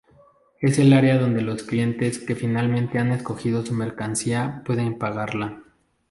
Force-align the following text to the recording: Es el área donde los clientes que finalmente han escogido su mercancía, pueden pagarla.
Es 0.59 0.79
el 0.79 0.93
área 0.93 1.19
donde 1.19 1.43
los 1.43 1.61
clientes 1.61 2.17
que 2.17 2.33
finalmente 2.35 2.97
han 2.97 3.11
escogido 3.11 3.63
su 3.63 3.75
mercancía, 3.75 4.63
pueden 4.65 4.97
pagarla. 4.97 5.61